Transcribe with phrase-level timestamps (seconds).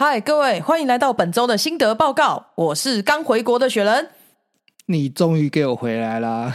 [0.00, 2.50] 嗨，各位，欢迎来到本周的心得报告。
[2.54, 4.10] 我是刚回国的雪人。
[4.86, 6.54] 你终于给我回来啦！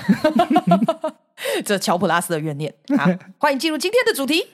[1.65, 2.73] 这乔普拉斯的怨念。
[2.97, 3.05] 好，
[3.37, 4.45] 欢迎进入今天的主题。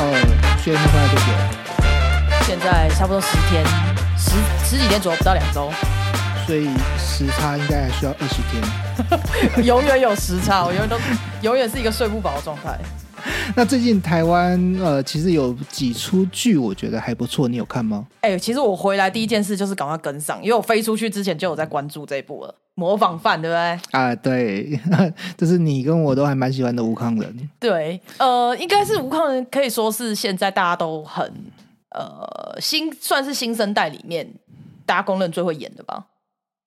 [0.00, 1.26] 哦，雪人你回来多久？
[2.44, 3.64] 现在差不多十天，
[4.16, 4.32] 十
[4.64, 5.70] 十几天左右，不到两周。
[6.48, 8.58] 所以时差应该还需要二十天。
[9.66, 10.96] 永远有时差，我永远都
[11.42, 12.78] 永远是一个睡不饱的状态。
[13.54, 18.06] 那最近台湾呃，其实有几出剧，我觉得还不错，你有看吗？
[18.22, 23.78] 哎、其实我回来第一件事就是赶快跟上，因为我飞出去之前就有在关注这一部了，《模仿犯》，对不对？
[23.90, 24.80] 啊，对，
[25.36, 27.50] 这是你跟我都还蛮喜欢的吴康人。
[27.60, 31.30] 对，呃，应该是吴康人可以说是现在大家都很
[31.90, 34.26] 呃新，算是新生代里面
[34.86, 36.06] 大家公认最会演的吧。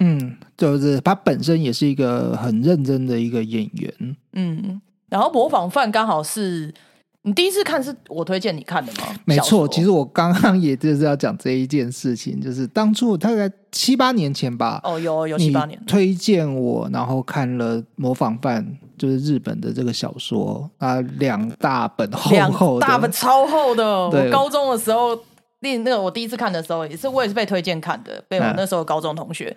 [0.04, 4.16] 嗯，就是他本身也是一个很认真的一个演员。
[4.34, 6.74] 嗯，然后《模仿犯》刚好是
[7.22, 9.14] 你第一次看，是我推荐你看的吗？
[9.26, 18.66] 没错，其实我刚刚也就是要讲这一件事情，就是当初大概七八年前吧，哦，有有七八年，推荐我，然后看了《模仿犯》，
[18.98, 23.86] 就是日本的这个小说啊，两大本厚两厚的，大本超厚的。
[24.10, 25.16] 我高中的时候，
[25.60, 29.56] 那那个我第一次看的时候，也是我也是被推荐看的，被我嗯那时候高中同学，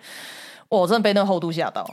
[0.69, 1.89] 我真的被那个厚度吓到。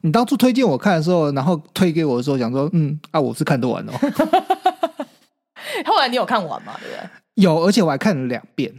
[0.00, 3.92] 你当初推荐我看的时候，然后推给我的时候，想说，嗯啊，我是看得完哦，
[5.86, 6.74] 后来你有看完吗？
[6.80, 7.08] 对不对？
[7.36, 8.72] 有，而且我还看了两遍。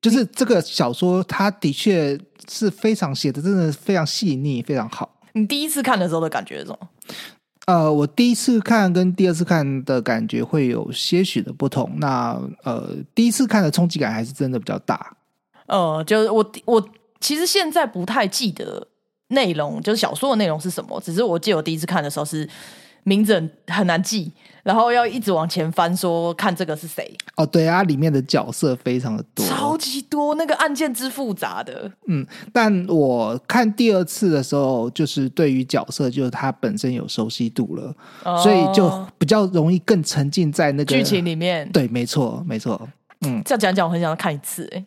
[0.00, 2.18] 就是这个小说，它的确
[2.48, 5.10] 是非常写的，真的非常细腻，非常好。
[5.32, 6.88] 你第一次看的时候的感觉是什么？
[7.66, 11.90] 呃，我第一次看跟第二次看的感觉会有些许的不同。
[11.96, 15.16] 那呃，第一次看的冲击感还是真的比较大。
[15.66, 16.88] 呃，就是我我
[17.24, 18.86] 其实现在不太记得
[19.28, 22.46] 内容，就是小说的内容是什么，只是我记得我第一次看的时候是
[23.04, 24.30] 名字很很难记，
[24.62, 31.90] 然后要一直往前翻说看这个是谁，哦，对啊，里面的角色非常的多，超级多，那个案件之复杂的。
[32.08, 37.96] 嗯，但我看第二次的时候，就是对于角色，就是他本身有熟悉度了，
[38.42, 41.24] 所以就哦比较容易更沉浸在那个剧情。
[41.24, 42.86] 里面，对，没错，没错。
[43.22, 44.84] 嗯这样讲讲，我很想要看一次、欸。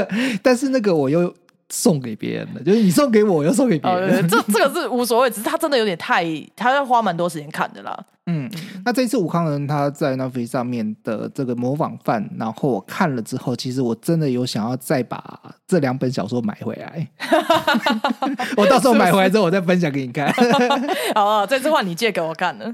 [0.42, 1.34] 但是那个我又
[1.74, 4.28] 送给别人的，就是你送给我，我又送给别哦，人。
[4.28, 6.24] 这这个是无所谓，只是他真的有点太，
[6.54, 7.98] 他要花蛮多时间看的啦。
[8.26, 8.48] 嗯，
[8.84, 17.08] 那这一次武康人他在 Netflix 上面的这个模仿犯，然后我看了之后，其实我真的有想要再把这两本小说买回来。
[18.56, 20.32] 我到时候买回来之后，我再分享给你看。
[21.14, 22.72] 好啊，这次换你借给我看了。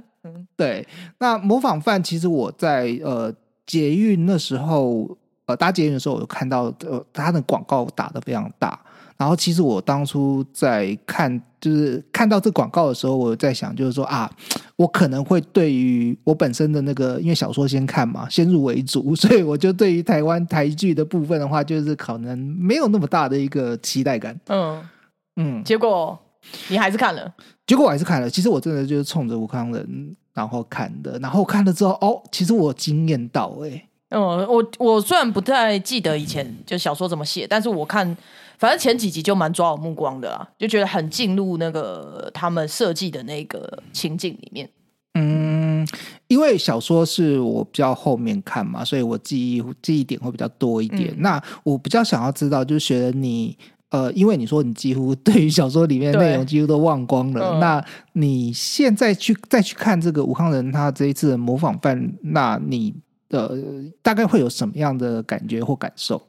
[0.56, 0.87] 对，
[1.19, 3.34] 那模仿犯其实我在呃
[3.66, 5.16] 捷运那时候，
[5.47, 8.78] 呃搭捷运的时候，我有看到呃他的广告打的非常大。
[9.21, 14.31] 然后其实我当初在看，就是看到这广告的时候，我在想，就是说啊，
[14.77, 24.41] 我可能会对于我本身的那个，因为小说先看嘛，先入为主，所以我就对于台湾台剧的部分的话，就是可能没有那么大的一个期待感。
[24.47, 24.83] 嗯，
[25.37, 26.19] 嗯，结果
[26.69, 27.31] 你还是看了。
[27.67, 28.31] 结果我还是看了。
[28.31, 38.16] 其实我真的就是冲着吴康仁然后看的，然后看了之后，哦，其实我惊艳到哎、欸嗯，我我虽然不太记得以前就小说怎么写，但是我看
[38.59, 44.69] 反正前几集就蛮抓我目光的啦，就觉得很进入那个他们设计的那个情境里面。
[45.15, 45.87] 嗯，
[46.28, 51.10] 因为小说是我比较后面看嘛，所以我记忆记忆点会比较多一点。
[51.10, 53.56] 嗯那我比较想要知道，就是学得你。
[53.91, 62.94] 呃，因为你说你几乎 对于小说里面的内容几乎都忘光了，嗯那你现在去再去看这个武康人他这一次的模仿犯，那你
[63.31, 63.51] 呃
[64.03, 66.21] 大概会有什么样的感觉或感受？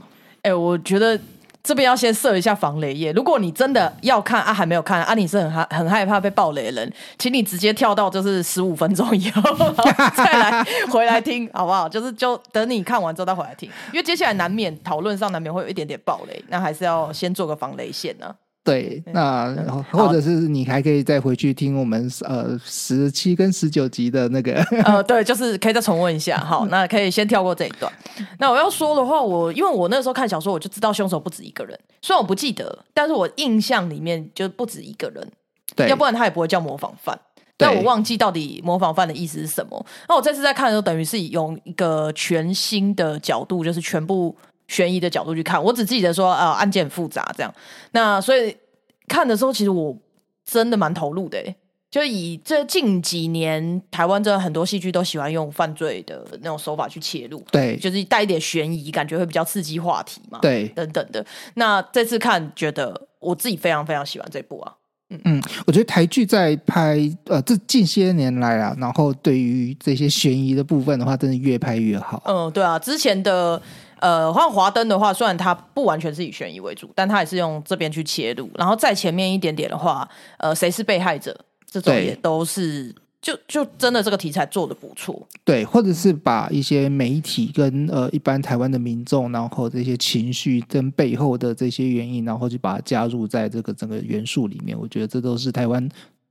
[0.43, 1.19] 哎、我觉得
[1.61, 3.11] 这边要先设一下防雷页。
[3.11, 9.41] 如果你真的要看啊，还没有看啊，你是很害很害怕被爆雷的人，请你直接跳到就是十五分钟以后，
[10.17, 11.87] 再来 回来听，好不好？
[11.87, 24.53] 就是就等你看完之后再回来听，因为接下来难免讨论上难免会有一点点爆雷，那还是要先做个防雷线呢、对，那嗯或者是你还可以再回去听我们呃十七跟十九集的那个，
[24.85, 26.37] 呃， 对，就是可以再重温一下。
[26.37, 27.91] 好，那可以先跳过这一段。
[28.37, 35.27] 那我要说的话，我因为我那时候看小说，我就知道凶手不止一个人，虽然我不记得，但是我印象里面就不止一个人。
[35.75, 37.19] 对，要不然他也不会叫模仿犯。
[37.57, 39.85] 对但我忘记到底模仿犯的意思是什么。
[40.09, 44.35] 那我这次在看的时候，等于是用一个全新的角度，就是全部
[44.71, 45.61] 悬疑的角度去看。
[45.61, 47.53] 我只记得说，啊、案件很复杂这样。
[47.91, 48.55] 那所以
[49.07, 49.95] 看的时候，其实我
[50.45, 51.55] 真的蛮投入的、欸。
[51.91, 61.25] 就以这近几年台湾真的很多戏剧都喜欢用犯罪的那种手法去切入，对就是带一点悬疑，感觉会比较刺激话题嘛，对，等等的。
[61.55, 64.73] 那这次看，觉得我自己非常非常喜欢这部啊。
[65.25, 72.23] 嗯，我觉得台剧在拍呃这近些年来啊，然后对于这些悬疑的部分的话，真的越拍越好。
[72.25, 73.61] 嗯，对啊，之前的
[74.01, 78.49] 呃，像华灯的话，虽然它不完全是以悬疑为主，但它也是用这边去切入。
[78.55, 80.07] 然后再前面一点点的话，
[80.39, 81.39] 呃，谁是被害者
[81.69, 85.25] 这种也都是，就就真的这个题材做的不错。
[85.45, 94.77] 对，或者是把一些媒体跟呃一般台湾的民众，然后这些情绪跟背后的这些原因，然后就把它加入在这个整个元素里面。
[94.77, 95.87] 我觉得这都是台湾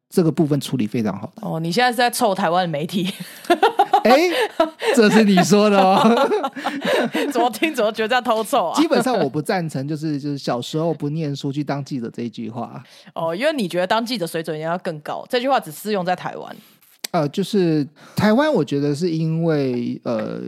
[0.08, 1.46] 这个部分处理非常好的。
[1.49, 3.08] 哦，你现在是在臭台湾的媒体，
[4.05, 4.17] 哎，
[4.94, 6.00] 这是你说的哦。
[7.32, 8.87] 怎么听怎么觉得在偷臭啊基？
[8.88, 12.82] 本上我不赞成，就是就是小时候不念书去当记者这一句话。
[13.14, 16.56] 哦，因为你觉得当记者水准应该要更高，这句话只适用在台湾。
[17.12, 20.41] 呃，就是台湾，我觉得是因为呃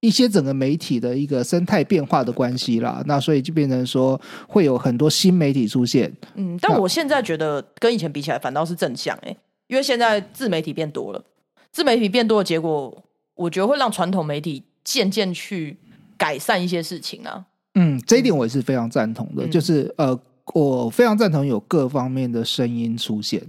[0.00, 6.10] 一些整个媒体的一个生态变化的关系啦，那所以就变成说会有很多新媒体出现。
[6.34, 9.36] 嗯，但我现在觉得跟以前比起来，反倒是正向哎、
[9.68, 11.24] 因为现在自媒体变多了，
[11.72, 15.76] 自媒体变多的结果，我觉得会让传统媒体渐渐去
[16.16, 17.46] 改善一些事情啊。
[17.74, 20.18] 嗯，这一点我也是非常赞同的，嗯就是呃，
[20.54, 23.40] 我非常赞同有各方面的声音出现。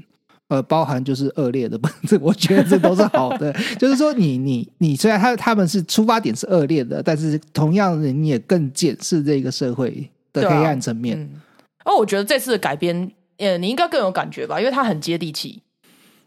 [0.50, 3.54] 呃，包含就是恶劣的，这 我觉得这都是好的。
[3.80, 11.18] 就是说你，你你虽然他他们是出发点是恶劣的，但是同样的，你也更检视这个社会的黑暗层面。
[11.18, 11.42] 嗯，
[11.86, 15.62] 而我觉得这次的改编，呃，你应该更有感觉吧，因为它很接地气，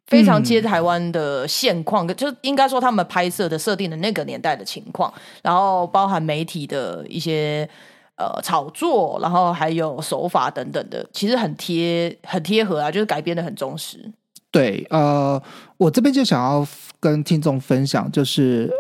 [0.07, 5.13] 非常接台湾的现况，就应该说他们拍摄的设定的那个年代的情况，
[5.43, 7.69] 然后包含媒体的一些
[8.17, 14.13] 呃炒作，然后还有手法等等的，其实很贴很贴合啊，就是改编的很忠实。
[14.51, 15.43] 对，呃，
[15.79, 16.67] 我这边就想要
[17.01, 18.71] 跟听众分享，就是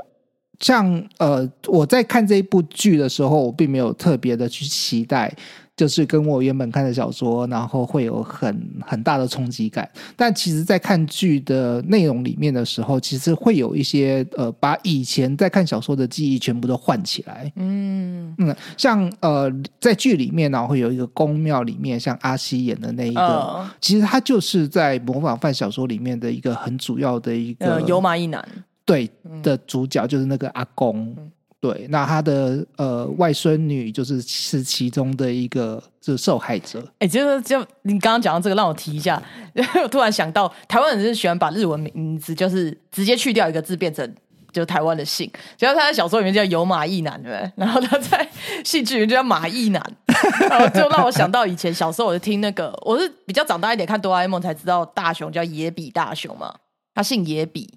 [0.60, 5.34] 像呃，我在看这一部剧的时候，我并没有特别的去期待，
[5.76, 9.88] 就是跟我原本看的小说，然后会有很很大的冲击感。
[10.14, 17.52] 但其实，在看剧的内容里面的时候，其实会有一些呃，把以前在看小说的记忆全部都唤起来。
[17.56, 23.20] 嗯嗯，像呃，在剧里面呢，会有一个宫庙里面，像阿西演的那一个。
[23.20, 28.46] 呃其实他就是在模仿犯小说里面的一个很主要的一个呃，有马一男，
[28.84, 31.14] 对嗯的主角，就是那个阿公。
[31.64, 36.86] 对，那他的呃外孙女就是是其中的一个是受害者。
[36.98, 39.22] 哎、就是就你刚刚讲到这个，让我提一下，
[39.82, 44.14] 我突然想到，台湾人是喜欢把日文名字就是直接去掉一个字，变成
[44.52, 45.30] 就台湾的姓。
[45.56, 47.52] 只要他在小说里面叫有马义男，对不对？
[47.56, 48.28] 然后他在
[48.62, 49.82] 戏剧里面就叫马义男，
[50.50, 56.54] 然后就让我想到以前小时候我就听那个，我是比较长大一点看哆啦 A 梦才知道大雄叫野比大雄嘛，
[56.94, 57.72] 他姓野比，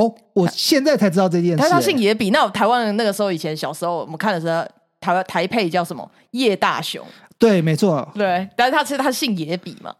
[0.00, 1.56] 哦，我现在才知道这件事。
[1.58, 2.30] 但是他姓野比。
[2.30, 4.64] 那台湾人那个时候以前小时候我们看的时候，
[5.00, 7.04] 台湾台配叫什么叶大雄。
[7.38, 8.08] 对，没错。
[8.14, 9.94] 对，但是他其实他姓野比嘛，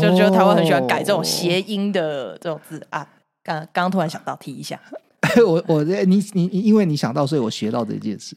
[0.00, 3.06] 就觉得台湾很喜欢改这种谐音的这种字啊。
[3.42, 4.78] 刚刚刚突然想到提一下，
[5.46, 8.36] 我我你你因为你想到，所以我学到这件事。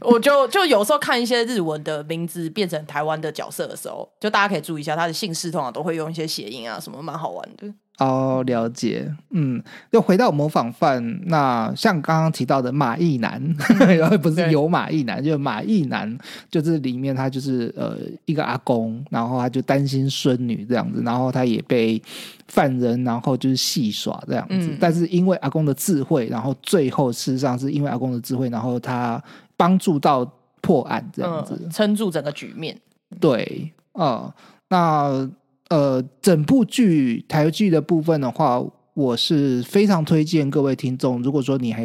[0.00, 7.72] 我就就有时候看一些日文的名字变成台湾的角色的时候，就大家可以注意一下，他的姓氏通常都会用一些谐音啊，什么蛮好玩的。
[7.98, 9.10] 哦，了解。
[9.30, 13.42] 嗯，又回到模仿犯，那像刚刚提到的马义男，
[13.98, 16.18] 然后不是有马义男，就是马义男，
[16.50, 17.96] 就是里面他就是呃
[18.26, 22.00] 一个阿公，然后他就担心孙女这样子，然后他也被
[22.48, 29.22] 犯人然后就是戏耍这样子，嗯但是因为阿公的智慧，然后最后事实上是因为阿公的智慧，然后他
[29.56, 31.58] 帮助到破案这样子。
[31.62, 32.78] 嗯，撑住整个局面。
[33.20, 34.32] 对，呃，
[34.68, 35.30] 那
[35.68, 38.62] 呃，整部剧台剧的部分的话，
[38.94, 41.82] 我是非常推荐各位听众，如果说你还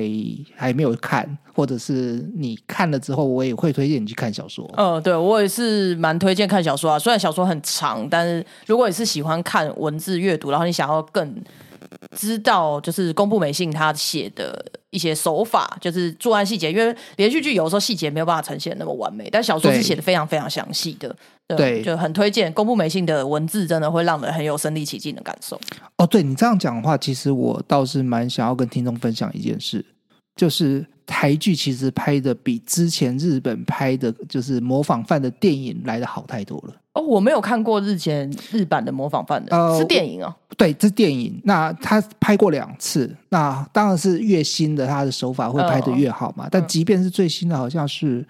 [0.55, 4.69] 还没有看，或者是你看了之后，我也会推荐你去看小说。
[4.77, 11.35] 呃，对我也是蛮推荐看小说啊，虽然小说很长，但是如果你是喜欢看文字阅读，然后你想要更
[12.15, 21.15] 知道就是宫部美幸他写的一些手法，就是作案细节，因为连续剧有时候细节没有办法呈现那么完美，但小说是写的非常非常详细的。
[21.57, 25.59] 对就很推荐宫部美幸的文字，真的会让人很有身临其境的感受。
[25.97, 29.85] 哦，对你这样讲的话，其实我倒是蛮想要跟听众分享一件事，
[30.37, 36.75] 就是台剧其实拍的比之前日本拍的就是模仿犯的电影来的好太多了。
[36.93, 40.33] 哦，我没有看过日前日版的模仿犯的，呃是电影哦。
[40.57, 41.39] 对，这是电影。
[41.45, 46.47] 那他拍过两次，那当然是越新的，他的手法会拍的越好嘛。
[46.51, 48.27] 但即便是最新的，好像是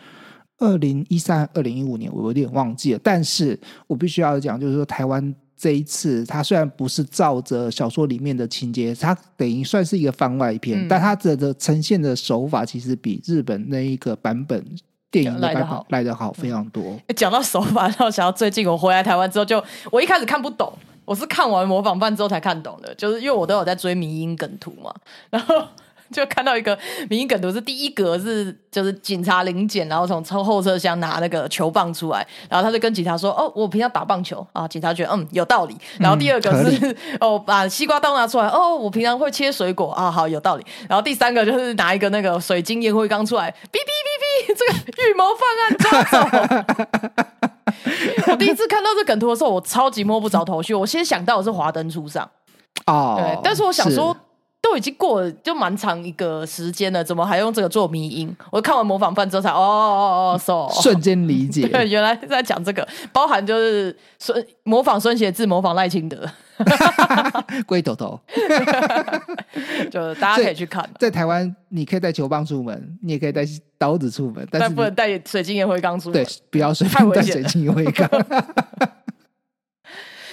[0.59, 2.99] 二零一三、二零一五年，我有点忘记了。
[3.03, 14.63] 但是我必须要讲，就是说台湾这一次，它虽然不是照着小说里面的情节，它等于算是一个番外篇，嗯但它的的呈现的手法其实比日本那一个版本
[15.11, 15.85] 电影来得好。
[15.89, 16.97] 来得好非常多。
[17.15, 20.71] 讲到手法，让我想到最近我回来台湾之后就，我一开始看不懂，
[21.05, 24.93] 我是看完模仿犯之后才看懂的，就是因为我都有在追迷音梗图嘛，
[25.29, 25.61] 然后
[26.13, 26.77] 就看到一个
[27.09, 35.77] 迷音梗图是第一格是就是警察临检，然后从车后车厢拿那个球棒出来，然后他就跟警察说：“哦，我平常打棒球啊。”警察觉得嗯有道理。
[35.99, 40.65] 然后第二个合是、哦把西瓜刀拿出来，哦我平常会切水果啊，好有道理。
[40.87, 47.31] 然后第三个就是拿一个那个水晶烟灰缸出来，哔哔哔哔，这个预谋犯案抓走。
[48.31, 50.73] 我第一次看到这梗图的时候，我超级摸不着头绪。
[50.73, 52.29] 我先想到的是华灯初上，
[52.85, 54.15] 哦，对，但是我想说，
[54.61, 58.33] 都已经过了就蛮长一个时间了，怎么还用这个做迷音？
[58.51, 61.67] 我看完模仿犯之后才哦哦哦，so 瞬间理解。
[61.67, 66.29] 对，原来是在讲这个，包含就是孙模仿孙协志，模仿赖清德，
[67.65, 68.19] 龟头头
[69.89, 70.87] 就大家可以去看。
[70.99, 73.43] 在台湾，你可以带球棒出门，你也可以带
[73.79, 78.07] 刀子出门，但是但不能带水晶烟灰缸出门对，不要随太便带水晶烟灰缸。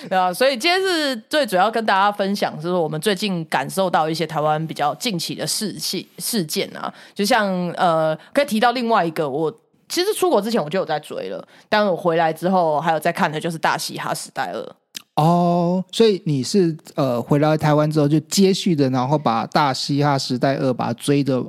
[0.09, 9.53] 对啊，所以今天是最主要跟大家分享，就是我们最近感受到一些台湾比较近期的事情事件啊，就像呃，可以提到另外一个，我
[9.89, 14.61] 其实出国之前我就有在追了，但我回来之后还有在看的就是《大嘻哈时代二》。
[15.15, 21.45] 哦，所以你是呃回来台湾之后就接续的，然后把《大嘻哈时代二》把它追着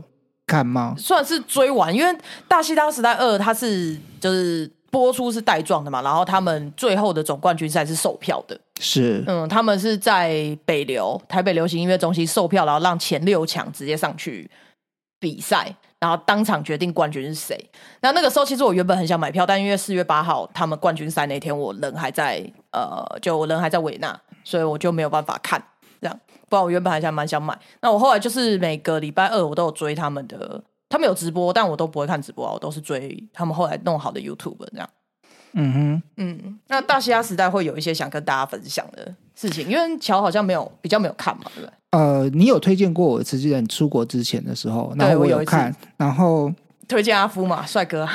[0.47, 0.95] 看吗？
[0.97, 2.11] 算是追完，因为
[2.47, 14.49] 《大嘻哈时代二》它是就是播出是带状的嘛，然后他们最后的总冠军赛是售票的，是嗯，他们是在北流台北流行音乐中心售票，然后让前六强直接上去
[15.19, 17.69] 比赛，然后当场决定冠军是谁。
[18.01, 25.63] 那那个时候其实我原本很想买票，但因为四月八号他们冠军赛那天我人还在呃，就我人还在维纳，所以我就没有办法看
[26.01, 26.19] 这样。
[26.49, 27.55] 不然我原本还想蛮想买。
[27.81, 34.89] 那我后来就是每个礼拜二我都有追他们的，他们有直播，但我都不会看直播啊，我都是追他们后来弄好的 YouTube 这样。
[35.53, 41.73] 嗯哼，嗯，那大西亚时代会有一些想跟大家分享的事情，因为乔好像没有比较没有看嘛，对不对？
[41.91, 46.51] 呃，你有推荐过我一次，记得你出国之前的时候，然后我有看，然后
[46.87, 48.07] 推荐阿夫嘛，帅哥，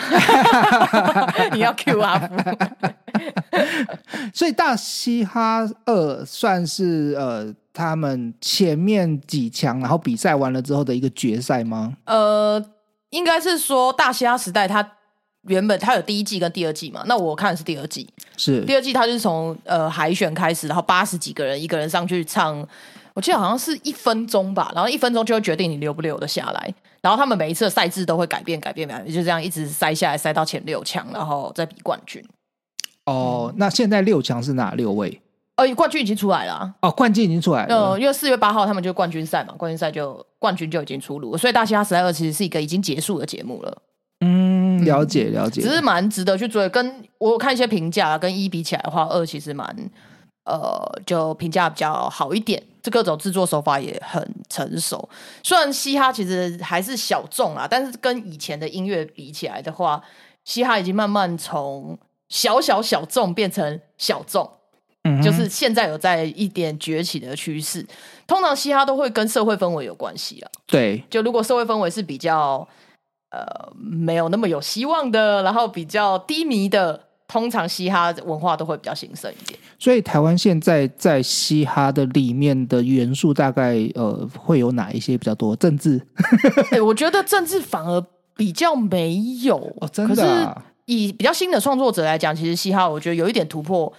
[1.52, 2.34] 你要 Q 阿夫，
[4.34, 11.94] 所以大嘻哈二算是呃他们前面几强，然后比赛完了之后的一个决赛吗？
[12.06, 12.64] 呃，
[13.10, 14.86] 应该是说大嘻哈时代它
[15.42, 22.66] 原本它有第一季跟第二季嘛，那我看的是第二季，是第二季它就是从呃海选开始，然后八十几个人一个人上去唱。
[23.14, 26.74] 我记得好像是一分钟吧，然后一分钟就会决定你留不留得下来。
[27.00, 32.20] 然后他们每一次的赛制都会改变、改变、改变，就这样一直塞下来，塞到前六强，然后再比冠军。
[33.06, 35.20] 哦，那现在六强是哪六位？
[35.56, 37.90] 呃，冠军已经出来了啊、哦，冠军已经出来了。
[37.90, 43.82] 呃，因为四月八号他们就冠军赛嘛，冠军赛就冠军就已经出炉了，所以《大嘻哈时代二》其实是一个已经结束的节目了，
[44.20, 45.62] 嗯，了解了解。
[45.62, 46.68] 只是蛮值得去追。
[46.70, 49.64] 跟我看一些评价，跟一比起来的话，二其实蛮
[50.44, 52.60] 呃，就评价比较好一点。
[52.82, 55.08] 这各种制作手法也很成熟。
[55.42, 60.02] 虽然嘻哈其实还是小众啊，但是跟以前的音乐比起来的话，
[60.44, 61.96] 嘻哈已经慢慢从
[62.34, 64.50] 小小小众变成小众。
[65.06, 67.86] 嗯就是现在有在一点崛起的趋势。
[68.26, 70.50] 通常嘻哈都会跟社会氛围有关系啊。
[70.66, 72.66] 对，就如果社会氛围是比较
[73.30, 76.98] 呃没有那么有希望的，然后比较低迷的，
[77.28, 79.60] 通常嘻哈文化都会比较兴盛一点。
[79.78, 85.54] 所以台湾现在在嘻哈的里面的元素大概呃会有哪一些比较多？
[85.54, 86.00] 政治
[86.72, 88.02] 对，我觉得政治反而
[88.34, 93.92] 比较没有哦，真的、啊、可是以比较新的创作者来讲，其实嘻哈我觉得有一点突破。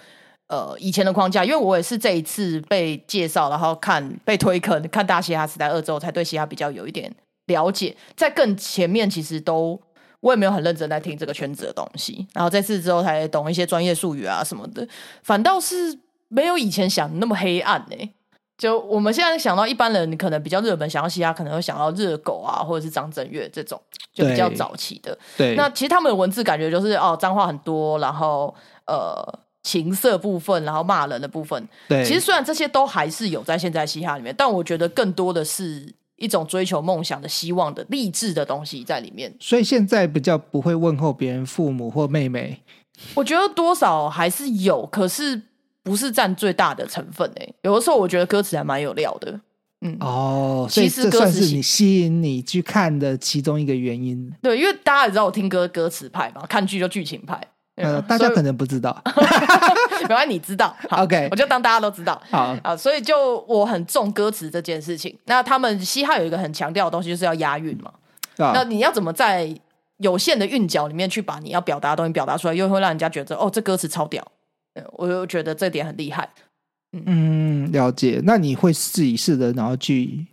[0.48, 7.12] 呃，以前的框架，因为我也是这一次被介绍，然后看被推坑，看《大嘻哈时代二》之后，才对嘻哈比较有一点
[7.46, 7.96] 了解。
[8.14, 9.76] 在更前面，其实都
[10.20, 14.86] 我也没有很认真在听这个圈子的东西，然后这次之后才懂一些专业术语啊什么的，
[15.24, 17.96] 反倒是没有以前想的那么黑暗呢、
[18.58, 23.80] 就我们现在想到一般人可能比较热门，想要嘻哈可能会想到热狗啊，或者是张震岳这种，
[24.14, 25.16] 就比较早期的。
[25.36, 28.54] 对，那其实他们的文字感觉就是哦，脏话很多，然后
[28.86, 29.22] 呃
[29.62, 31.68] 情色部分，然后骂人的部分。
[31.88, 39.34] 对，其实虽然这些都还是有在现在嘻哈里面，但我觉得更多的是一种追求梦想的希望的励志的东西在里面。
[39.38, 42.62] 所以现在比较不会问候别人父母或妹妹。
[43.14, 45.42] 我觉得多少还是有，可是
[45.86, 49.40] 不是占最大的成分诶、有的时候我觉得歌词还蛮有料的。
[49.82, 54.32] 嗯，哦，所以其实这算是歌词写你吸引你去看的其中一个原因。
[54.42, 57.40] 对，因为大家也知道我听歌歌词派嘛，看剧就剧情派。
[57.76, 59.00] 呃，嗯大家可能不知道。
[60.08, 60.74] 没关系，你知道。
[60.88, 62.20] 好 OK 我就当大家都知道。
[62.30, 65.16] 好，啊，所以就我很重歌词这件事情。
[65.26, 67.92] 那他们嘻哈有一个很强调的东西，就是要押韵嘛。
[68.38, 69.54] 那啊，你要怎么在
[69.98, 74.26] 有限的韵脚里面去把你要表达的东西表达出来，又会让人家觉得哦，这歌词超屌。
[74.76, 76.28] 呃我就觉得这点很厉害。
[76.92, 78.20] 嗯，了解。
[78.24, 80.24] 那你会试一试的然后去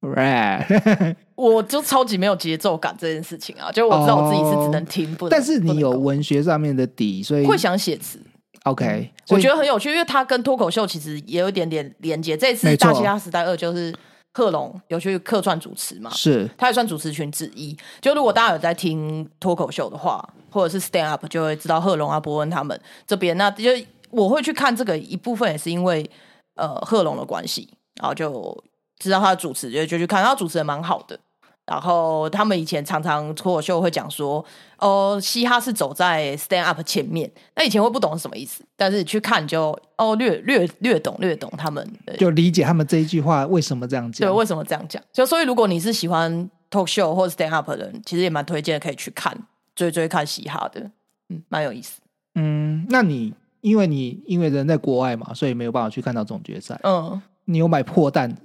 [0.00, 0.64] rap，
[1.34, 5.30] 我就超级没有节奏感这件事情啊，就我知道我自己是只能听，不能。
[5.30, 8.20] 但是你有文学上面的底，所以会想写词
[8.64, 9.10] ，OK。
[9.30, 12.36] 我觉得得很有趣，因为它跟脱口秀其实也有一点点连接。
[12.36, 13.92] 这次《大错嘻哈时代二》就是
[14.36, 17.74] 贺龙有去客串主持嘛，是他也算主持群之一。
[18.00, 23.36] 就如果大家有在听脱口秀的话，或者是 stand up，就会知道贺龙啊、伯恩他们这边。
[23.36, 23.70] 那就
[24.10, 26.08] 我会去看这个一部分，也是因为
[26.56, 28.62] 呃贺龙的关系，然后就
[28.98, 31.18] 知道他的主持，就就去看，他主持人蛮好的。
[31.66, 34.44] 然后他们以前常常脱口秀会讲说，
[34.78, 37.30] 哦，嘻哈是走在 stand up 前面。
[37.56, 44.36] 那以前会不懂是什么意思，但是你去看就哦略略略懂略懂他们就理解他们这一句话为什么这样讲对，讲。
[44.36, 45.02] 为什么这样讲？
[45.12, 49.34] 就所以，如果你是喜欢 talk show 或者 stand up 的人，其实也蛮推荐可以去看
[49.74, 50.90] 追追看嘻哈的，
[51.30, 52.00] 嗯，蛮有意思。
[52.34, 56.78] 嗯，那你因为你因为人在国外嘛，所以没有办法去看到总决赛。
[56.82, 58.36] 嗯，你有买破蛋？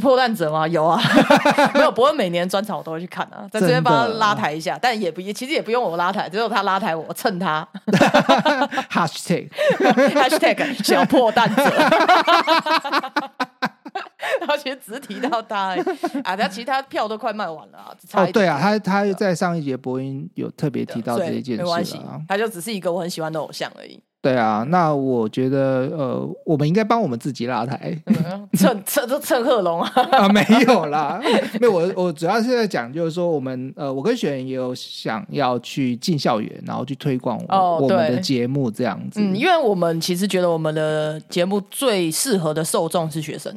[0.00, 0.66] 破蛋者吗？
[0.66, 1.00] 有啊，
[1.74, 7.66] 没有，不过每年专场我都会去看啊，在这边帮他拉抬一下，但也不也其实也不用我拉抬，只有他拉抬我，蹭他
[8.90, 9.48] hashtag
[9.80, 11.62] hashtag 小破蛋者。
[14.40, 15.82] 然后其实只是提到他而已
[16.24, 24.02] 啊，他其他票都快卖完了啊，差一，哦对啊，他他在上一节播音有特别提到这一件没关系他就只是一个我很喜欢的偶像而已。
[24.24, 31.20] 对啊，那我觉得呃，我们应该帮我们自己拉台嗯蹭蹭都蹭贺龙啊， 啊，没有啦，
[31.60, 39.20] 没有我我主要是在讲，就是说我们呃，我跟学员也有想要去进校园，然后去推广我,、哦我们的节目这样子。
[39.20, 43.52] 嗯，因为我们其实觉得我们的节目最适合的受众是学生，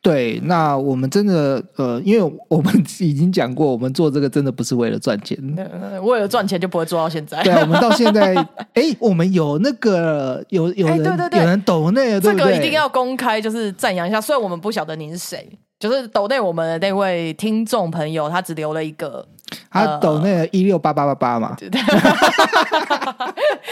[0.00, 5.36] 对，那我们真的呃，因为我们已经讲过，我们做这个真的不是为了赚钱。
[5.56, 7.42] 呃为了赚钱就不会做到现在。
[7.42, 8.34] 对，啊我们到现在，
[8.74, 10.03] 哎，我们有那个
[10.48, 12.20] 有有人、哎对对对有人抖内？
[12.20, 14.20] 这个一定要公开，就是赞扬一下。
[14.20, 19.26] 虽然我们不晓得你是谁，就是抖内我们的那位听众朋友，他只留了一个，
[19.70, 21.56] 他抖那个一六八八八八嘛。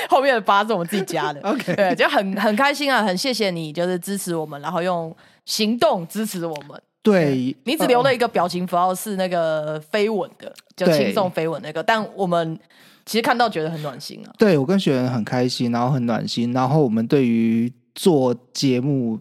[0.08, 1.40] 后面的八是我们自己加的。
[1.48, 5.14] OK 对，就很很开心啊，很谢谢你，就是支持我们，然后用
[5.44, 6.80] 行动支持我们。
[7.02, 12.56] 对，你只留了一个表情符号是那个飞吻的，就对轻松飞吻那个，但我们
[13.04, 14.32] 其实看到觉得很暖心啊。
[14.38, 19.18] 对我跟学员很开心，然后很暖心，然后我们对于做节目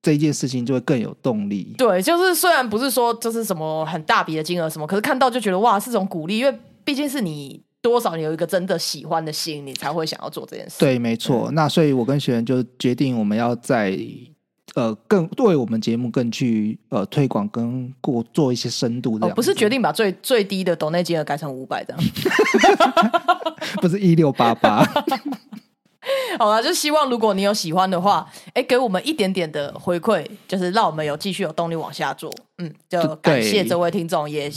[0.00, 1.74] 这一件事情就会更有动力。
[1.76, 10.76] 对，就是虽然不是说就是什么很大笔的金额什么，可是看到就觉得哇是种鼓励，因为毕竟是你多少你有一个真的喜欢的心，你才会想要做这件事。
[10.78, 11.50] 对，没错。
[11.52, 13.98] 那所以我跟学员就决定，我们要在
[14.74, 22.02] 呃更为我们节目更去呃推广跟过做一些深度这样、，哦不是决定把最最低的抖内金额改成五百这样。
[23.80, 24.84] 不是一六八八。
[26.38, 32.32] 好了，就希望如果你有喜欢的话，哎，给我们一点点的回馈，就是让我们有继续有动力往下做。
[32.58, 34.50] 嗯，就感谢对这位听众，也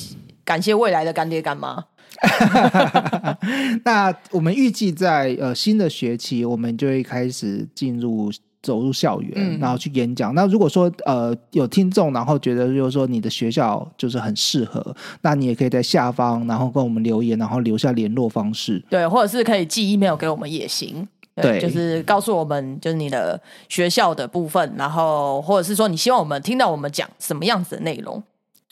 [0.45, 1.84] 感谢未来的干爹干妈。
[3.84, 10.34] 那我们预计在呃新的学期，我们就会开始进入走入校园，嗯然后去演讲。
[10.36, 18.84] 那如果说呃有听众，然后觉得就是说你的学校就是很适合，那你也可以在下方然后跟我们留言，然后留下联络方式。
[18.89, 21.08] 对，或者是可以寄 email 给我们也行。
[21.34, 28.21] 对就是告诉我们就是你的学校的部分，然后或者是说你希望我们听到我们讲什么样子的内容，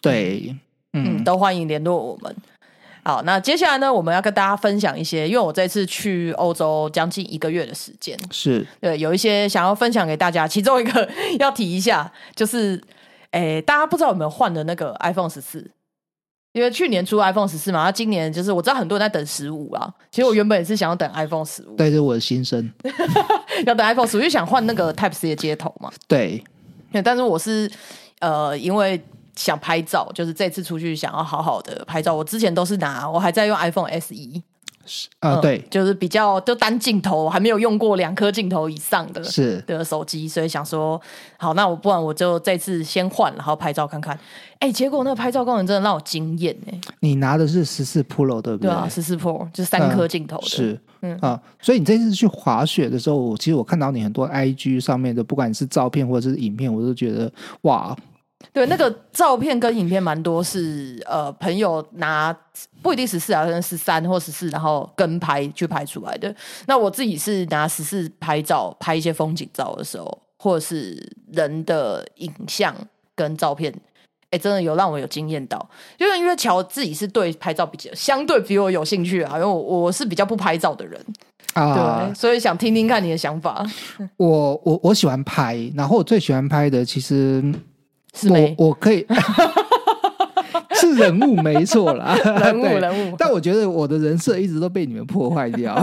[0.02, 0.54] 对，
[0.91, 2.36] 嗯，嗯，都欢迎联络我们。
[3.10, 10.48] 好，那接下来呢，我们要跟大家分享一些，因为我这次去欧洲将近一个月的时间，是对，有一些想要分享给大家。
[10.48, 12.80] 其中一个 要提一下，就是，
[13.32, 15.72] 诶，大家不知道有没有换的那个 iPhone 十四？
[16.54, 19.91] 因为去年出 iPhone 十四嘛，那今年就是我知道很多人在等十五啊。
[20.12, 22.72] 其实我原本也是想要等 iPhone 十五，对，这是我的心声。
[23.65, 25.91] 要等 iPhone 十五，就想换那个 Type C 的接头嘛。
[26.08, 26.43] 对，
[26.91, 27.72] 对，但是我是
[28.19, 29.02] 呃，因为
[29.39, 32.13] 想拍照，就是这次出去想要好好的拍照。
[32.13, 34.13] 我之前都是拿，我还在用 iPhone SE，
[35.19, 39.63] 啊、嗯对，就是比较就单镜头，还没有用过两颗镜头以上的是。
[39.65, 40.99] 的手机，所以想说，
[41.38, 44.19] 好，那我不然我就这次先换，然后拍照看看。
[44.60, 48.69] 哎，结果那个拍照功能真的让我惊艳哎，你拿的是十四 Pro 对不对？
[48.69, 51.17] 啊，十四 Pro 就是三颗镜头的，是，嗯。
[51.21, 57.95] 啊，所以你这次去滑雪的时候，其实我看到你很多 IG 上面的，不管是照片或者是影片，我都觉得哇，
[58.54, 62.36] 对，那个照片跟影片蛮多是呃朋友拿
[62.82, 66.34] 不一定十四啊，可能十三或十四，然后跟拍去拍出来的。
[66.65, 72.73] 那我自己是拿十四拍照，拍一些风景照的时候，或者是人的影像
[73.13, 73.73] 跟照片，
[74.32, 80.99] 哎、真的有让我有惊艳到，就是因为乔自己是对拍照比较相对比我有兴趣啊，因为我我是比较不拍照的人，
[81.54, 82.06] 啊。
[82.06, 83.65] 对，，所以想听听看你的想法，
[84.17, 87.43] 我我我喜欢拍，然后我最喜欢拍的其实
[88.13, 89.06] 是没我我可以
[90.76, 95.76] 是人物没错啦，人物对人物，但我觉得我的人设一直都被你们破坏掉，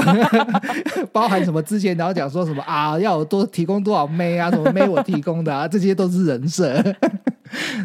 [1.13, 6.83] 包含什么之前然后讲说什么啊，要有多提供多少妹啊，什么妹我提供的啊，这些都是人设。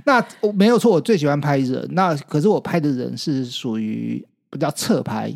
[0.06, 1.88] 那我没有错，我最喜欢拍人。
[1.92, 5.34] 那可是我拍的人是属于比较侧拍。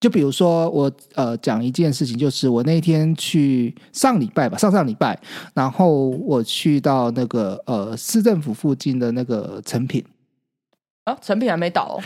[0.00, 5.18] 就比如说我呃讲一件事情，就是我那天去上礼拜吧，上上礼拜，
[5.54, 10.04] 然后我去到那个呃市政府附近的那个成品，
[11.04, 12.02] 啊，成品还没倒哦，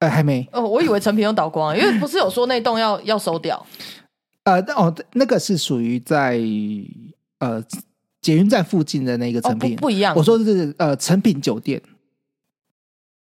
[0.00, 3.64] 呃还没，哦，我以为成品又倒光，因为不是有说那栋要要收掉，
[4.44, 6.38] 呃，哦，那个是属于在
[7.38, 7.62] 呃
[8.20, 9.76] 捷运站附近的那个成品。
[9.76, 11.80] 不一样，我说的是呃成品酒店，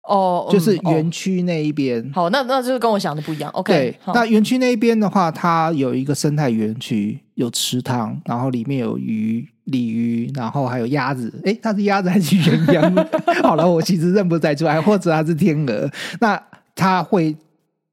[0.06, 2.10] 哦，就是园区那一边。
[2.12, 11.32] 好，那那就是跟我想的不一样，OK，对，那园区那一边的话，它有一个生态园区，有池塘，然后里面有鱼、鲤鱼，然后还有鸭子。
[11.44, 13.06] 诶，它是鸭子还是鸳鸯？
[13.42, 15.90] 好了，我其实认不太出来，或者它是天鹅。
[16.20, 16.40] 那
[16.74, 17.34] 它会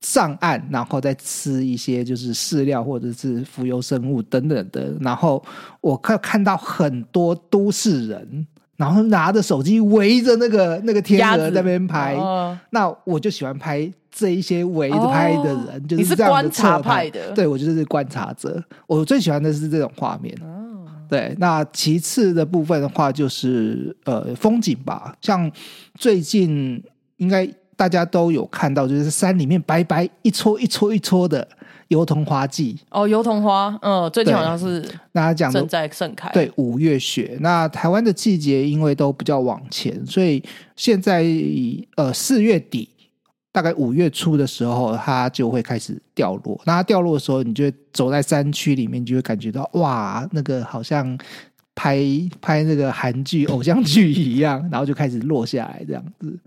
[0.02, 4.92] 上岸，然后再吃一些就是饲料或者是浮游生物等等的。
[5.00, 5.42] 然后
[5.80, 8.48] 我看看到很多都市人，
[8.82, 12.16] 然后拿着手机围着那个那个天鹅在那边拍。
[12.16, 15.88] 哦那我就喜欢拍这一些围着拍的人，哦。
[15.88, 17.32] 就是这样的观察侧派的。
[17.34, 18.62] 对我就是观察者。
[18.88, 20.36] 我最喜欢的是这种画面。
[20.42, 20.88] 哦。
[21.08, 25.52] 对，那其次的部分的话，就是呃风景吧，像
[25.96, 26.82] 最近
[27.18, 31.48] 应该大家都有看到，就是山里面白白一撮一撮一撮的
[31.92, 32.80] 油桐花季。
[32.90, 37.38] 哦，油桐花，嗯，最近好像是那他讲正在盛开，对，五月雪。
[37.42, 40.42] 那台湾的季节因为都比较往前，所以
[40.78, 41.26] 现在
[41.98, 42.88] 呃四月底，
[43.52, 46.60] 大概五月初的时候，它就会开始掉落。
[46.66, 51.18] 那它掉落的时候，你就会走在山区里面，你就会感觉到哇，那个好像
[51.76, 52.00] 拍
[52.40, 56.40] 拍那个韩剧、偶像剧一样，然后就开始落下来这样子。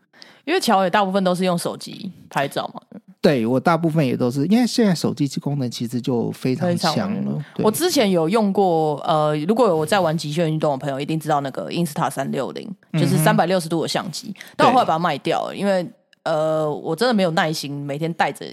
[0.46, 2.80] 因为乔也大部分都是用手机拍照嘛，
[3.24, 7.42] 对我大部分也都是，因为现在手机功能其实就非常强了。
[7.56, 14.34] 我之前有用过，呃，如果有在玩极限运动的朋友，一定知道那个 Insta 三六零，就是三百六十度的相机。
[14.58, 15.90] 但我后来把它卖掉了，因为
[16.24, 18.44] 呃，我真的没有耐心每天带着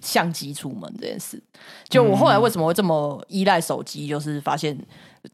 [0.00, 1.42] 相机出门这件事。
[1.88, 4.78] 就我后来为什么会这么依赖手机，就是发现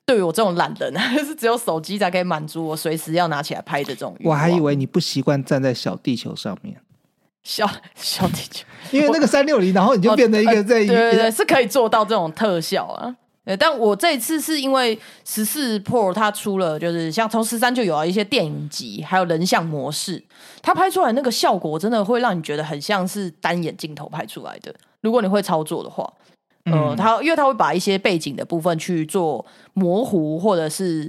[0.07, 4.17] 对于我这种懒人， 是只有手机才可以满足我随时要拿起来拍的这种。
[4.25, 6.81] 我还以为你不习惯站在小地球上面，
[7.47, 8.67] 小小地球。
[8.91, 13.15] 因为那个三六零，然后你就变成一个在一哦呃对对对，是可以做到这种特效啊。
[13.45, 20.21] 对，但我这一次是因为十四 Pro 它出了，就是像从十三就有啊一些电影级，还有人像模式，
[20.61, 24.75] 它拍出来那个效果真的会让你觉得很像是单眼镜头拍出来的。
[25.01, 26.13] 如果你会操作的话，
[26.65, 31.09] 呃，嗯它因为它会把一些背景的部分去做模糊，或者是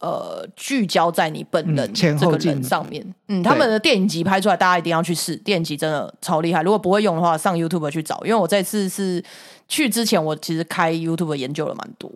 [0.00, 3.14] 呃聚焦在你本人这个后人上面。
[3.28, 6.62] 嗯，他们的电影集拍出来，大家一定要去试，电影集真的超厉害。
[6.62, 9.22] 如果不会用的话，上 YouTube 去找，因为我这次是
[9.68, 12.10] 去之前，我其实开 YouTube 研究了蛮多，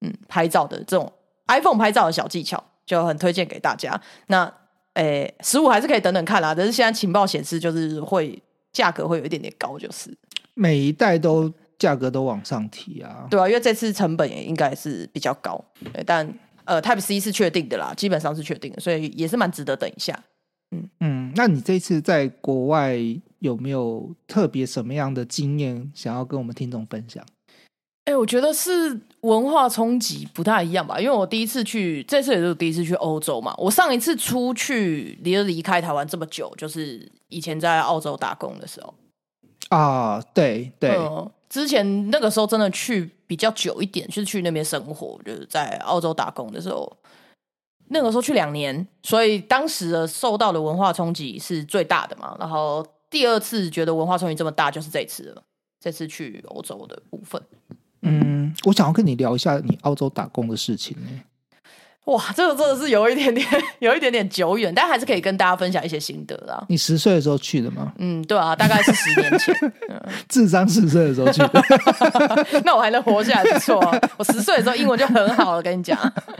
[0.00, 1.12] 嗯，拍照的这种
[1.46, 4.00] iPhone 拍照的小技巧，就很推荐给大家。
[4.26, 4.52] 那
[4.94, 10.12] 诶，十五还是可以等等看啦，但是现在情报显示就是会价格会有一点点高，就是
[10.54, 13.28] 每一代都价格都往上提啊。
[13.30, 16.28] 对啊，因为这次成本也应该是比较高，对但
[16.68, 20.22] 呃 Type C 是确定的啦，基本上是确定的，所以也是蛮值得等一下。
[20.70, 22.98] 嗯嗯，那你这一次在国外
[23.38, 27.24] 有没有特别什么样的经验想要跟我们听众分享？
[28.04, 33.54] 哎、我觉得是文化冲击不太一样吧，因为我第一次去，这次也是第一次去欧洲嘛。
[33.58, 38.94] 我上一次出去离离开台湾这么久，就是以前在澳洲打工的时候。
[39.68, 46.96] 啊，对对，嗯，之前那个时候真的去比较久一点，就是去那边生活，就是在澳洲打工的时候。
[47.90, 52.36] 那个时候去两年，所以当时的受到的文化冲击是最大的嘛。
[52.38, 55.42] 然后第二次觉得文化冲击这么大，就是这次了。
[55.80, 57.40] 这次去欧洲的部分，
[58.02, 61.08] 嗯，我想要跟你聊一下你澳洲打工的事情呢。
[62.08, 63.46] 哇，这个真的是有一点点，
[63.80, 66.64] 有一点点久远，但还是可以跟大家分享一些心得啦。
[66.68, 67.92] 你十岁的时候去的吗？
[67.98, 69.54] 嗯，对啊，大概是十年前，
[70.26, 71.62] 智商十岁的时候去的。
[72.64, 74.00] 那我还能活下来，不错啊。
[74.16, 75.98] 我十岁的时候英文就很好了，跟你讲。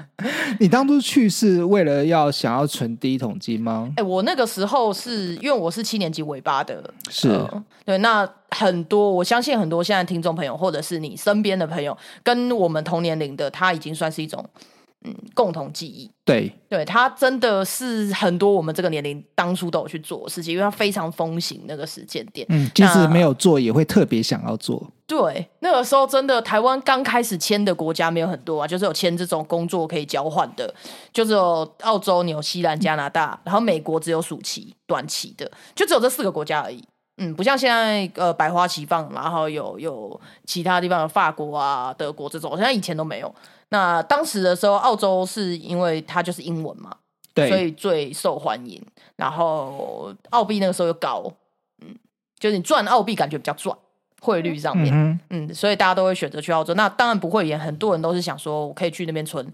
[0.59, 3.93] 你当初去是为了要想要存第一桶金吗？
[3.97, 7.99] 哎、我那个时候是因为我是七年级尾巴的，是呃对。
[7.99, 14.43] 那很多，我相信很多现在听众朋友，或者是你身边的朋友，跟我们同年龄的，他已经算是一种
[15.05, 16.11] 嗯共同记忆。
[16.25, 22.47] 对，对，它真的是很多我们这个年龄当初都有去做的事情，因为它非常风行那个时间点。
[22.51, 24.91] 嗯，即使没有做，也会特别想要做。
[25.07, 30.75] 对，那个时候真的台湾刚开始签的国家没有很多啊，就是有签这种工作可以交换的，
[31.13, 36.85] 就只有澳洲、纽西兰、加拿大，然后美国只有暑期、短期的，就只有这四个国家而已。
[37.19, 43.35] 嗯，不像现在呃百花齐放，然后有有其他地方的法国啊、德国这种，现在以前都没有。
[43.71, 46.97] 那当时的时候，澳洲是因为它就是英文嘛，
[47.35, 48.83] 对，所以最受欢迎。
[49.17, 51.31] 然后澳币那个时候又高，
[51.83, 51.95] 嗯，
[52.39, 53.77] 就是你赚澳币感觉比较赚，
[54.21, 56.73] 汇率上面，嗯嗯，所以大家都会选择去澳洲。
[56.75, 59.47] 那当然不会也很多人都是想说，我可以去那边存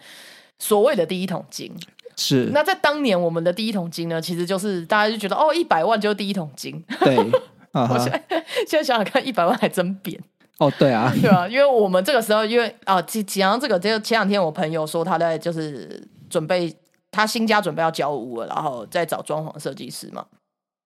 [0.58, 1.74] 所谓的第一桶金。
[2.16, 2.50] 是。
[2.52, 6.80] 那在当年我们的第一桶金呢，其实就是大家就觉得哦，一百万就是第一桶金。
[7.00, 7.16] 对，
[7.74, 8.22] 啊哈我现在
[8.66, 10.18] 现在想想看，一百万还真扁。
[10.58, 16.74] 哦，对啊，对啊，因为我们这个时候，因为啊，讲讲到这个，就前两天我朋友说他在就是准备
[17.10, 20.24] 他新家准备要交屋了，然后再找装潢设计师嘛。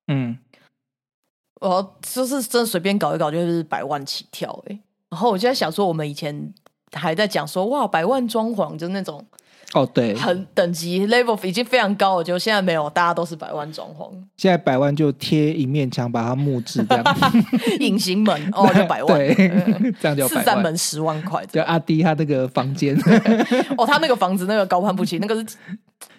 [0.07, 0.39] 嗯，
[1.61, 6.53] 我就是真的随便搞一搞，就是百万起跳哎、欸然后我就在想说，我们以前
[6.93, 9.25] 还在讲说哇，百万装潢就是那种
[9.75, 17.05] 哦，对，很等级 level 已经非常高了，就现在没有，大家都是百万装潢，现在百万就贴一面墙，把它木质这样，
[17.79, 20.55] 隐形门哦 就百万，对嗯，这样就四百万。
[20.55, 22.97] 扇门十万块就阿迪他那个房间，
[23.77, 25.57] 哦，他那个房子那个高攀不起，那个是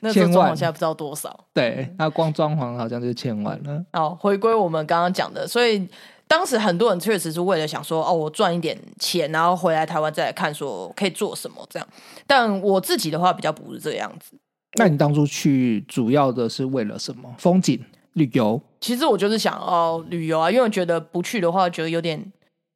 [0.01, 1.45] 那个装潢现在不知道多少。
[1.51, 3.83] 对，他光装潢好像就千万了。
[3.93, 5.88] 哦，回归我们刚刚讲的，所以
[6.30, 11.88] 当时很多人确实是为了想说，哦，我赚一点钱，然后回来台湾再来看说可以做什么这样。
[12.28, 14.38] 但我自己的话比较不是这个样子。
[14.78, 17.34] 那你当初去主要的是为了什么？
[17.39, 18.62] 风景、旅游？
[18.80, 22.24] 其实我就是想哦旅游啊，因为我觉得不去的话，觉得有点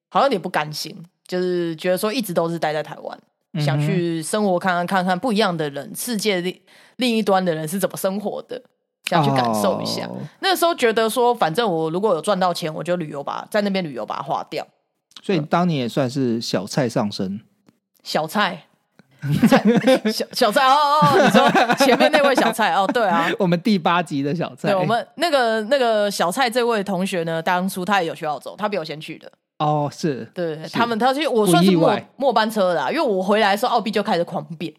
[0.09, 3.19] 好像有点不甘心，就是觉得说一直都是待在台湾，
[3.63, 6.59] 想去生活看看看看不一样的人，世界另
[6.95, 8.59] 另一端的人是怎么生活的，
[9.05, 10.05] 想去感受一下。
[10.05, 10.17] 哦。
[10.39, 14.65] 那时候觉得说，反正我如果有赚到钱，我就旅游吧，在那边旅游把它花掉。
[15.21, 17.39] 所以当年也算是小菜上身。
[18.03, 18.65] 小蔡，
[19.47, 19.63] 菜。
[20.11, 29.31] 小小蔡哦哦哦，你说前面那位小菜哦，对啊， 我们第八集的小菜，对我们那个那个小蔡这位同学呢，当初他也有去澳洲，他比我先去的。
[29.59, 30.29] 哦是。
[30.33, 30.69] 对是。
[30.71, 34.73] 他们，他去我算是末末班车的、啊，因为我回来的时候澳币就开始狂贬，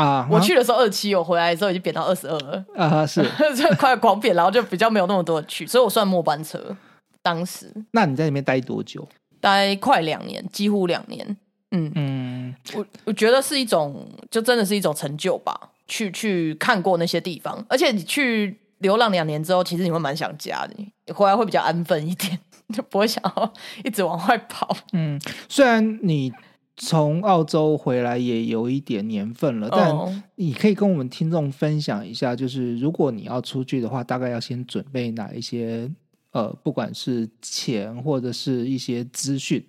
[0.00, 3.22] 啊，我去的时候二七，我回来的时候已经贬到二十二了，啊哈是。
[3.54, 6.76] 就快狂贬，然后就比较没有那么多人去，所以我算末班车。
[7.22, 9.06] 当时那你在里面待多久？
[9.40, 11.36] 待快两年，几乎两年。
[11.72, 15.54] 嗯，嗯，我我觉得是一种，就真的是一种成就吧。
[15.86, 22.38] 去去看过那些地方，而且你去流浪两年之后，其实你会蛮想家的，你回来会比较安分一点，
[22.72, 23.52] 就不会想要
[23.84, 24.76] 一直往外跑。
[24.92, 26.32] 嗯虽然你
[26.82, 35.90] 从澳洲回来也有一点年份了，但哦你可以跟我们听众分享一下，就是如果你要出去的话，大概要先准备哪一些
[36.32, 39.62] 呃，不管是钱或者是一些资讯。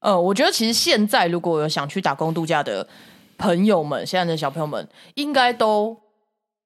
[0.00, 2.86] 呃，我觉得其实现在如果有想去打工度假的
[3.38, 5.96] 朋友们，现在的小朋友们应该都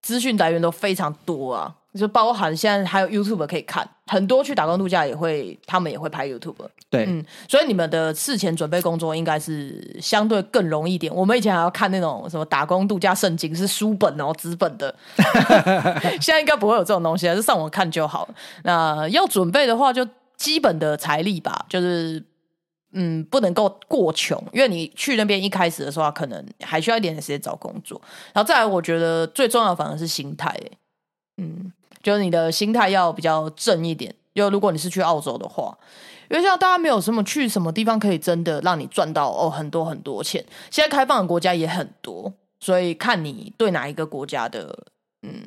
[0.02, 6.56] 资讯来源都非常多啊，就包含现在还有 YouTube 可以看，很多去打工度假也会，他们也会拍 YouTube。
[6.90, 11.14] 对，嗯，所以你们的事前准备工作应该是相对更容易一点。
[11.14, 14.94] 我们以前还要看那种什么打工度假圣经，是书本哦，纸本的。
[16.20, 18.34] 现在应该不会有这种东西，还是上网看就好了。
[18.64, 22.22] 那要准备的话，就基本的财力吧，就是
[22.92, 28.00] 嗯，不能够过穷，因为你去那边一开始的时候，可能还需要一点点时间找工作。
[28.32, 30.72] 然后再来，我觉得最重要的反而是心态、欸，
[31.38, 31.72] 嗯，
[32.04, 34.14] 就是你的心态要比较正一点。
[34.32, 35.76] 就如果你是去澳洲的话，
[36.28, 44.86] 因为像大家没有什么去什么地方可以真的让你赚到哦很多很多钱，现在开放的国家也很多，所以看你对哪一个国家的
[45.22, 45.42] 嗯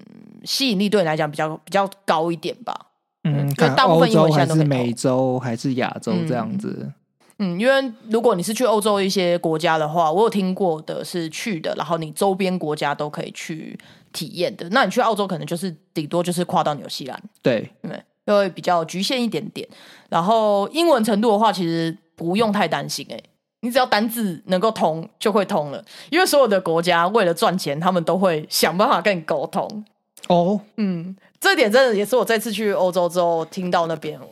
[0.46, 2.88] 吸引力对你来讲比较比较高一点吧。
[3.26, 6.78] 嗯，看大部分英文现在都是美洲还是亚洲这样嗯子。
[6.80, 6.94] 嗯，
[7.38, 13.78] 因为如果你是去欧洲一些国家的话，我有听过的是去的，然后你周边国家都可以去
[14.12, 14.68] 体验的。
[14.70, 18.04] 那你去澳洲可能就是顶多就是跨到纽西兰，对，对？
[18.26, 19.68] 就会比较局限一点点。
[20.10, 23.24] 然后英文程度的话，其实不用太担心、欸，
[23.62, 25.84] 你只要单字能够通就会通了。
[26.10, 29.86] 因为所有的国家为了赚钱，他们都会想办法跟你沟通。
[30.28, 34.28] 哦，嗯，这点真的也是我这次去欧洲之后听到那边的，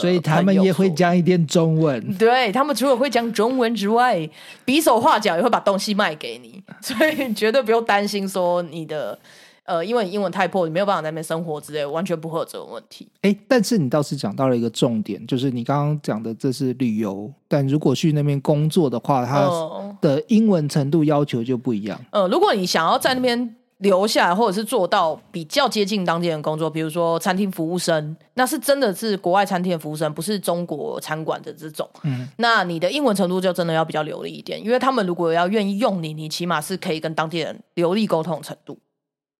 [0.00, 0.90] 所以他们也会。
[0.94, 2.16] 讲一点中文。
[2.16, 4.30] 对他们除了会讲中文之外，
[4.64, 9.18] 比手画脚也会把东西卖给你， 所以绝对不用担心说你的
[9.64, 13.08] 呃，因为你英文太破，你没有办法在那边生活之类，完全不会有这种问题。
[13.22, 21.98] 哎，但是你倒是讲到了一个重点，就是你刚刚讲的这是旅游，但如果去那边工作的话，它嗯的英文程度要求就不一样。
[22.12, 31.88] 呃，如果你想要在那边留下来，或者是做到比较接近当地人工作，比如说餐厅服务生，那是真的是国外餐厅的服务生，不是中国餐馆的这种。
[32.02, 38.78] 嗯，那你的英文程度就真的要比较流利一点，因为他们如果要愿意用你，你起码是可以跟当地人流利沟通程度，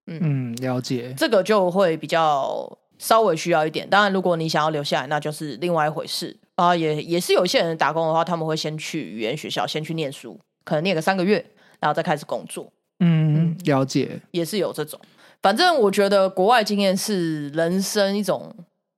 [0.05, 1.15] 嗯，了解。
[1.17, 3.89] 这个就会比较稍微需要一点。
[3.89, 6.75] 当然，如果你想要留下来，那就是另外一回事啊。
[6.75, 11.43] 也也是有一些人打工的话，他们会先去语言学校，先去念书，可能念个三个月，
[11.79, 12.71] 然后再开始工作。
[12.99, 14.21] 嗯，了解。
[14.31, 14.99] 也是有这种。
[15.41, 18.55] 反正我觉得国外经验是人生一种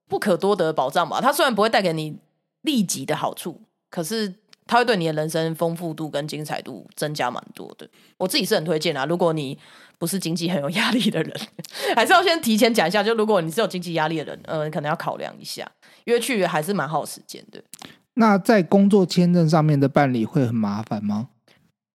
[0.08, 1.20] 不可多得的保障吧。
[1.20, 2.16] 它虽然不会带给你
[2.62, 4.34] 立即的好处，可是
[4.66, 7.88] 它会对你的人生丰富度跟精彩度增加蛮多的。
[8.16, 9.04] 我自己是很推荐啊。
[9.04, 9.58] 如果你
[9.98, 11.36] 不是经济很有压力的人，
[11.96, 13.02] 还是要先提前讲一下。
[13.02, 15.70] 就如果你是有经济压力的人，呃，可能要考量一下，
[16.04, 17.62] 因为去还是蛮耗时间的。
[18.14, 21.28] 那在工作签证上面的办理会很麻烦吗？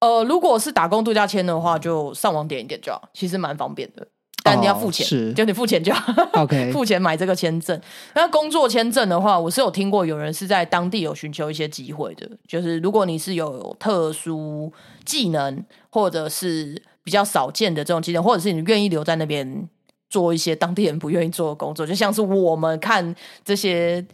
[0.04, 4.06] 呃，如果是打工度假签的话，就上网点一点就好，其实蛮方便的。
[4.44, 6.13] 但你要付钱，哦是就你付钱就好。
[6.44, 7.80] OK 付钱买这个签证。
[8.13, 14.74] 那工作签证的话，我是有听过有人是在当地有寻求一些机会的，就是如果你是有特殊
[15.06, 19.70] 技能，或者是比较少见的这种技能，或者是你愿意留在那边
[20.10, 24.06] 做一些当地人不愿意做的工作，就像是我们看这些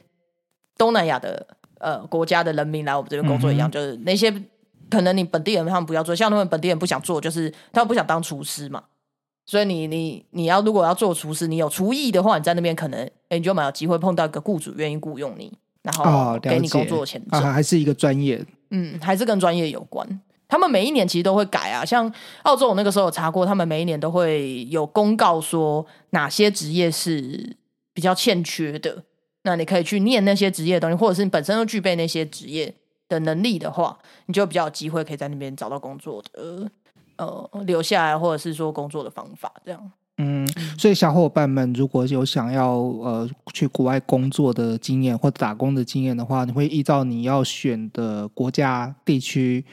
[0.78, 1.48] 东南亚的
[1.80, 4.32] 呃国家的人民来我们这边工作一样，嗯就是那些
[4.90, 8.84] 可能你本地人他们不要做，像他们本地人不想做，就是他们不想当厨师嘛。
[9.46, 13.00] 所以你你你要如果要做厨师，你有厨艺的话，你在那边可能
[13.30, 17.42] 哎你就蛮有机会碰到一个雇主愿意雇佣你，然哦，后给你工作签证。
[17.42, 18.46] 啊，还是一个专业。
[18.72, 20.22] 嗯，还是跟专业有关。
[20.48, 22.12] 他们每一年其实都会改啊，像
[22.44, 27.56] 澳洲我那个时候有查过，他们每一年都会有公告说哪些职业是
[27.94, 29.04] 比较欠缺的，
[29.44, 32.72] 那你可以去念那些职业的东西，或者是你本身就具备那些职业
[33.10, 36.72] 的能力的话，你就比较有机会可以在那边找到工作的，
[37.18, 39.92] 呃，留下来或者是说工作的方法这样。
[40.22, 40.46] 嗯，
[40.78, 49.66] 所以小伙伴们如果有想要呃去国外工作的经验或打工的经验的话，你会依照你要选的国家地区，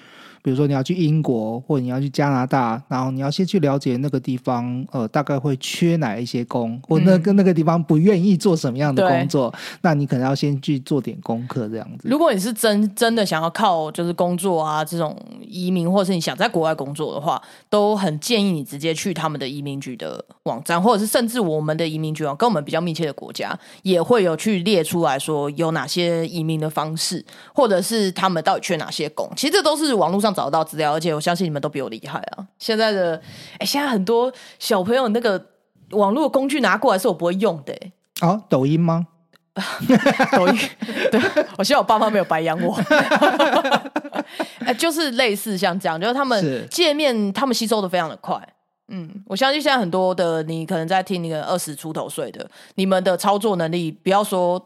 [0.47, 12.09] 比如说你要去英国或者你要去加拿大，然后你要先去了解那个地方呃大概会缺哪一些工，或那个那个地方不愿意做什么样的工作，那你可能要先去做点功课这样子。
[12.09, 29.29] 如果你是真真的想要靠就是工作啊这种移民，或者是你想在国外工作的话，都很建议你直接去他们的移民局的网站，或者是甚至我们的移民局网跟我们比较密切的国家也会有去列出来说有哪些移民的方式，或者是他们到底缺哪些工。
[29.37, 32.47] 其实这都是网络上找到资料，而且我相信你们都比我厉害啊。
[32.59, 33.21] 现在的
[33.59, 35.43] 哎，现在很多小朋友那个
[35.93, 39.07] 网络工具拿过来是我不会用的、欸哦，抖音吗？
[40.37, 40.59] 抖音，
[41.11, 41.19] 对
[41.57, 42.79] 我希望我爸妈没有白养我。
[44.67, 48.39] 哎，就是类似像这样，就是他们是界面他们吸收的非常的快。
[48.89, 54.63] 嗯，我相信现在很多的你可能在听那个二十出头岁的，你们的操作能力，不要说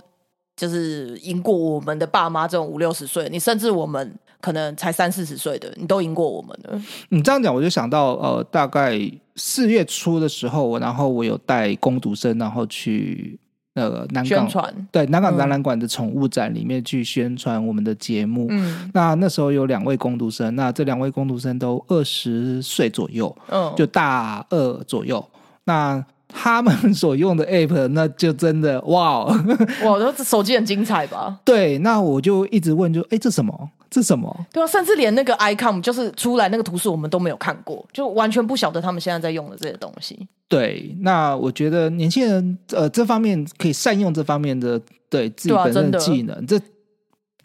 [0.56, 6.82] 就是赢过我们的爸妈这种五六十岁，你甚至我们可能才三四十岁的，你都赢过我们了。
[7.10, 8.98] 你这样讲，我就想到呃，大概
[9.36, 13.38] 四月初的时候，我然后我有带工读生，然后去
[13.74, 18.46] 呃南港宣传，对南港嗯展览馆的宠物展里面去宣传我们的节目。
[18.50, 25.24] 嗯那那时候有两位工读生，那这两位工读生都二十岁左右，嗯，就大二左右。
[25.64, 29.44] 那他们所用的 app，那就真的哇哦，
[29.84, 31.38] 哇， 这手机很精彩吧？
[31.44, 33.70] 对，那我就一直问就，哎，这什么？
[33.90, 34.46] 这什么？
[34.52, 40.28] 对啊，甚至连那个 icon 就是出来那个图示，我们都没有看过，就完全不晓得他们现在在用的这些东西。
[40.48, 46.60] 对，那我觉得年轻人呃这方面可以善用这方面的对自己本身的技能，这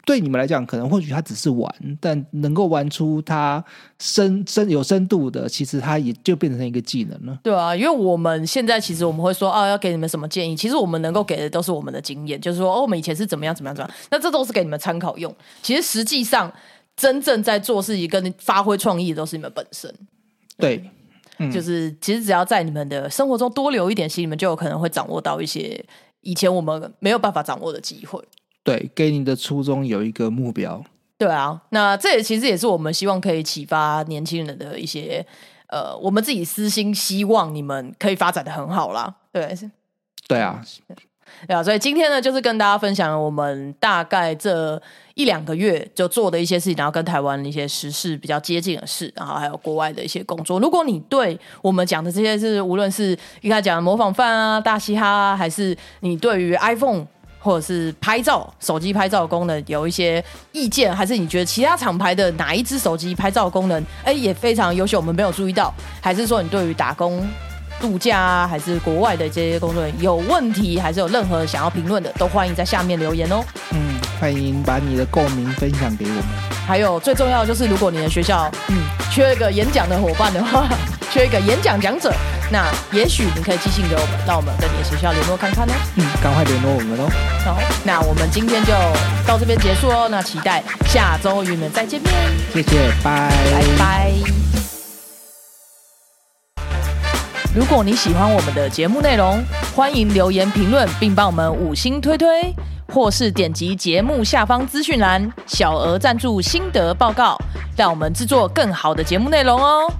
[0.06, 1.68] 对你们来讲可能或许他只是玩，
[2.00, 3.62] 但能够玩出他
[3.98, 7.36] 深深有深度的，其实他也就变成一个技能了。
[7.42, 15.34] 对啊，因为我们现在其实我们会说啊，要给你们什么建议，其实我们能够给的都是我们的经验，就是说哦，我们以前是怎么样怎么样怎么样，那这都是给你们参考用。
[15.60, 16.52] 其实实际上
[16.96, 19.92] 真正在做事情跟发挥创意的都是你们本身。
[20.56, 20.88] 对，
[21.38, 25.84] 嗯就是其实只要在你们的生活中多留一点心，你们就有可能会掌握到一些
[26.20, 28.22] 以前我们没有办法掌握的机会。
[28.66, 30.82] 对，给你的初衷有一个目标。
[31.16, 35.24] 对啊，那这也其实也是我们希望可以启发年轻人的一些
[35.68, 39.14] 呃，我们自己私心希望你们可以发展的很好啦。
[39.32, 39.70] 对，是
[40.26, 40.60] 对啊，
[41.46, 44.82] 对啊，所以今天呢，就是跟大家分享我们大概这
[45.14, 50.60] 一两个月就做的一些事情，然后跟台湾一些时事比较接近的事，然后还有国外的一些工作。
[50.60, 57.06] 如果你对我们讲的这些是，无论是一开始讲的模仿犯啊、大嘻哈啊，还是你对于 iPhone
[57.46, 67.24] 或者是拍照手机拍照功能有一些意见，还是你觉得其他厂牌的哪一只手机拍照功能，哎，也非常优秀，我们没有注意到，还是说你对于打工？
[67.78, 73.44] 度假啊，还是国外的这些工作人员有问题，还是有任何想要评论的，都欢迎在下面留言哦。
[73.72, 73.78] 嗯，
[74.18, 76.24] 欢迎把你的共鸣分享给我们。
[76.66, 78.76] 还有最重要的就是，如果你的学校嗯
[79.12, 80.66] 缺一个演讲的伙伴的话，
[81.16, 82.12] 缺一个演讲讲者，
[82.52, 85.72] 那也许你可以寄信给我们，让我们跟你的学校联络看看哦。
[85.94, 87.08] 嗯，赶快联络我们哦。
[87.42, 88.74] 好，那我们今天就
[89.26, 90.08] 到这边结束哦。
[90.10, 92.12] 那期待下周与你们再见面。
[92.52, 94.12] 谢谢，拜拜拜。
[97.54, 99.42] 如果你喜欢我们的节目内容，
[99.74, 102.54] 欢迎留言评论，并帮我们五星推推，
[102.92, 107.38] 或是点击节目下方资讯栏小额赞助心得报告，
[107.74, 109.90] 让我们制作更好的节目内容哦。